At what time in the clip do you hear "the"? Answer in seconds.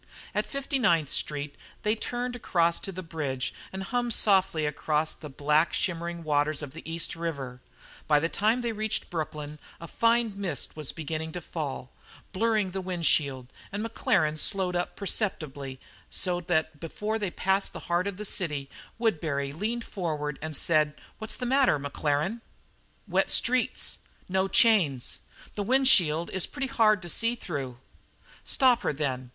2.91-3.03, 5.13-5.29, 6.73-6.81, 8.19-8.27, 12.71-12.81, 17.71-17.81, 18.17-18.25, 21.37-21.45